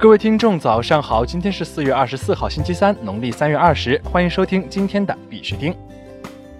[0.00, 1.26] 各位听众，早上好！
[1.26, 4.00] 今天是四月二十四号，星期三，农历三月二十。
[4.04, 5.74] 欢迎收听今天的必须听。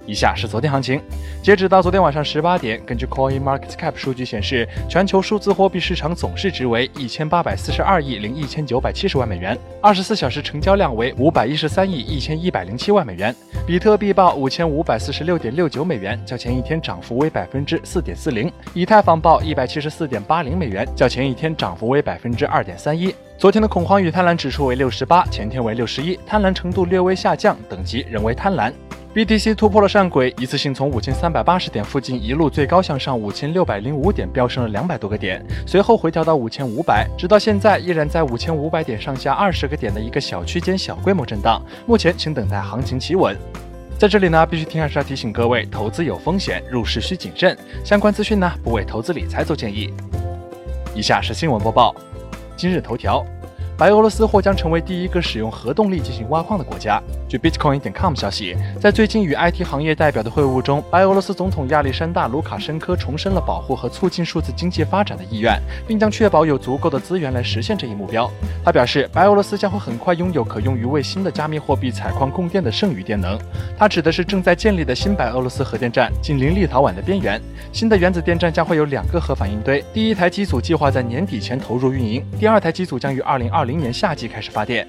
[0.06, 1.00] 以下是昨天行情，
[1.40, 13.32] 截止到昨天晚上十八点，根据 Coin Market Cap 数据显示，全球数字货币市场总市值为一千八百四十二亿零一千九百七十万美元，二十四小时成交量为五百一十三亿一千一百零七万美元。
[13.64, 18.50] 比特币报五千五百四十六点六九美元，较前一天涨幅为百分之四点四零。
[18.74, 23.14] 以太坊报一百七十四点八零美元，较前一天涨幅为百分之二点三一。
[23.38, 28.72] 昨天的恐慌与贪婪指数为六十八，前天为六十一，贪婪程度略微下降，等级仍为贪婪。
[29.14, 41.62] BTC 突破了上轨，一次性从五千三百八十点附近一路最高向上五千六百零五点飙升了两百多个点，随后回调到五千五百，直到现在依然在五千五百点上下二十个点的一个小区间小规模震荡。
[41.86, 43.36] 目前请等待行情企稳。
[43.96, 47.56] 在这里呢，必须听还是要提醒各位，投资有风险，入市需谨慎。
[47.84, 49.94] 相关资讯呢，不为投资理财做建议。
[50.92, 51.94] 以下是新闻播报，
[52.58, 53.24] 今日头条。
[53.78, 57.00] 白俄罗斯或将成为第一个使用核动力进行挖矿的国家。
[57.28, 68.30] 据 Bitcoin 点 com 消息，在最近与 IT 行业代表的会晤中，白俄罗斯总统亚历山大·卢卡申科重申了保护和促进数字经济发展的意愿，并将确保有足够的资源来实现这一目标。
[68.64, 73.38] 他表示，白俄罗斯将会很快拥有可用于为新的加密货币采矿供电的剩余电能。
[73.76, 77.38] 他指的是正在建立的新白俄罗斯核电站，紧邻立陶宛的边缘。
[77.74, 84.88] 新的原子电站将会有两个核反应堆，第一台机组计划在年底前投入运营，第二台机组将于二零二零年夏季开始发电。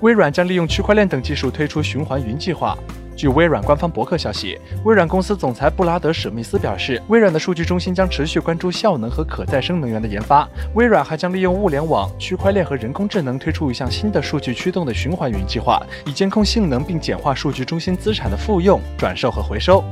[0.00, 2.76] 微软将利用区块链等技术推出循环云计划。
[3.16, 10.46] 据微软官方博客消息，微软公司总裁布拉德·史密斯表示，微软的数据中心将持续关注效能和可再生能源的研发。
[10.74, 19.82] 微软还将利用物联网、区块链和人工智能推出一项新的数据驱动的循环云计划，以监控性能并简化数据中心资产的复用、转售和回收。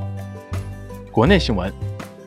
[1.11, 1.73] 国内新闻：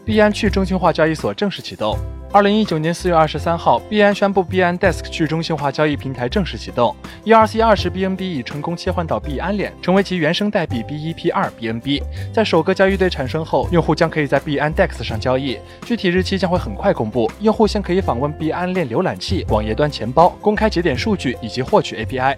[0.04, 1.96] 币安去中心化交易所正式启动。
[2.34, 12.04] 二零一九年四月二十三号，币安宣布币安 Desk 去中心化交易平台正式启动，ERC 二十 BNB 已成功切换到币安链，成为其原生代币 BEP 二 BNB。
[12.34, 17.32] 在首个交易对产生后，用户将可以在币安 Desk 上交易，具体日期将会很快公布。
[17.40, 22.36] 用户先可以访问币安链浏览器、网页端钱包，公开节点数据以及获取 API。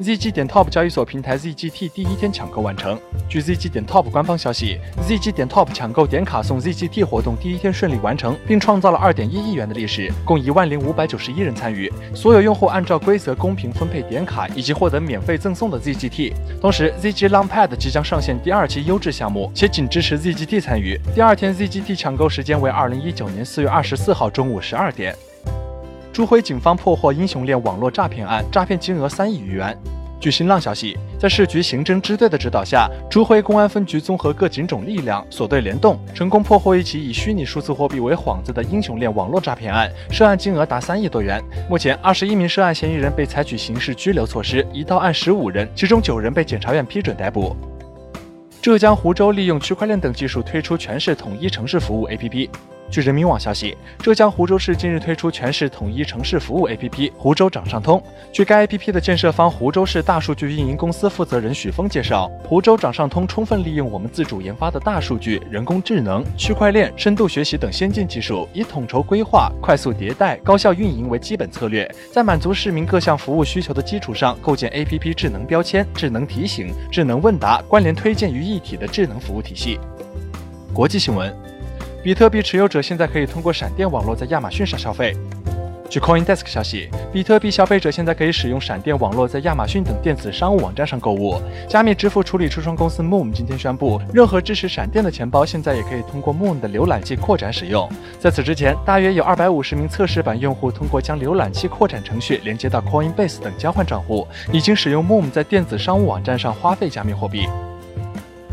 [0.00, 2.96] ZG 点 Top 交易所平台 ZGT 第一天抢购完成。
[3.28, 11.92] 据 ZG 点 Top 官方消息，ZG 点 Top 抢购点卡送 ZGT 活动第一天顺利完成，并创造了2.1亿元的历史，共一万零五百九十一人参与。
[12.14, 16.32] 所有用户按照规则公平分配点卡，以及获得免费赠送的 ZGT。
[16.60, 20.96] 同时，ZG LongPad 即将上线第二期优质项目，且仅支持 ZGT 参与。
[21.12, 25.16] 第二天 ZGT 抢购时间为2019年4月24号中午十二点。
[26.18, 29.78] 朱辉警方破获英雄链网络诈骗案，诈骗金额三亿余元。
[30.18, 41.40] 据新浪消息，在市局刑侦支队的指导下，朱辉公安分局综合各警种力量，锁队联动，成功破获一起以虚拟数字货币为幌子的英雄链网络诈骗案，涉案金额达三亿多元。
[41.70, 47.56] 目前，二十一名涉案嫌疑人被采取刑事拘留措施，一到案十五人，其中九人被检察院批准逮捕。
[48.60, 52.48] 浙江湖州利用区块链等技术推出全市统一城市服务 APP。
[52.90, 58.02] 据人民网消息，浙江湖州市近日推出全市统一城市服务 APP“ 湖州掌上通”。
[58.32, 79.78] 据该 APP 的建设方湖州市大数据运营公司负责人许峰介绍，“湖州掌上通”充分利用我们自主研发的大数据、人工智能、区块链、深度学习等先进技术，以统筹规划、快速迭代、高效运营为基本策略，在满足市民各项服务需求的基础上，构建 APP 智能标签、智能提醒、智能问答、关联推荐于一体的智能服务体系。
[80.72, 81.57] 国际新闻。
[82.00, 85.16] 比特币持有者现在可以通过闪电网络在亚马逊上消费。
[85.90, 91.40] 据 CoinDesk 消息，比特币消费者现在可以使用闪电网络在亚马逊等电子商务网站上购物。
[91.66, 97.90] 加密支付处理初创公司 Moon 今天宣布，任何支持闪电的钱包现在也可以通过 Moon 的浏览器扩展使用。
[98.20, 107.48] 在此之前，大约有二百五十名测试版用户通过将浏览器扩展程序连接到 Coinbase 等交换账户，已经使用 Moon 在电子商务网站上花费加密货币。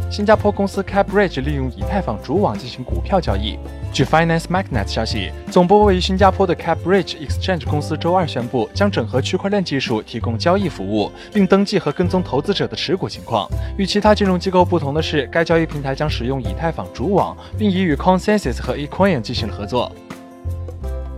[0.09, 3.57] 新加坡公司 CapBridge 利用以太坊主网进行股票交易。
[3.91, 13.49] 据 Finance Magnet 消息，总部位于新加坡的 CapBridge Exchange 公司周二宣布，将整合区块链技术提供交易服务，并登记和跟踪投资者的持股情况。
[13.77, 19.91] 与其他金融机构不同的是，该交易平台将使用以太坊主网，并已与 Consensus 和 Ecoin 进行了合作。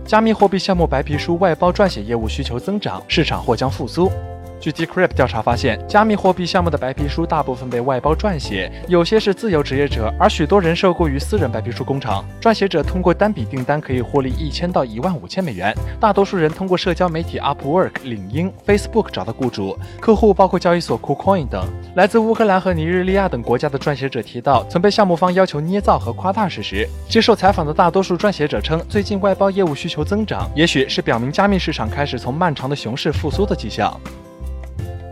[0.06, 4.10] 加密货币项目白皮书外包撰写业务需求增长，市场或将复苏。
[4.60, 12.24] 据 Decrypt 调查发现，加密货币项目的白皮书大部分被外包撰写，有些是自由职业者，而许多人受雇于私人白皮书工厂。
[12.40, 15.72] 撰写者通过单笔订单可以获利一千到一万五千美元。
[16.00, 21.64] 大多数人通过社交媒体 Upwork、领英、Facebook 找到雇主，客户包括交易所 KuCoin 等。
[21.94, 26.88] 来自乌克兰和尼日利亚等国家的撰写者提到，曾被项目方要求捏造和夸大事实。
[27.08, 33.98] 接受采访的大多数撰写者称，最近外包业务需求增长，也许是表明加密市场开始从漫长的熊市复苏的迹象。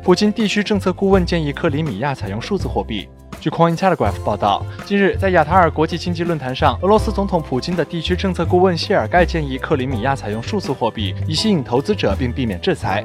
[0.06, 3.08] 普京地区政策顾问建议克里米亚采用数字货币。
[3.41, 13.05] 据 Cointelegraph 报道，近日在亚塔尔国际经济论坛上，俄罗斯总统普京的地区政策顾问谢尔盖建议克里米亚采用数字货币，以吸引投资者并避免制裁。